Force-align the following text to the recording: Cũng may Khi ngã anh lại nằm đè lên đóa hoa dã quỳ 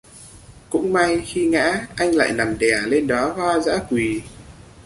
Cũng 0.69 0.93
may 0.93 1.21
Khi 1.25 1.47
ngã 1.47 1.87
anh 1.95 2.15
lại 2.15 2.31
nằm 2.33 2.57
đè 2.57 2.81
lên 2.87 3.07
đóa 3.07 3.25
hoa 3.33 3.59
dã 3.59 3.77
quỳ 3.89 4.21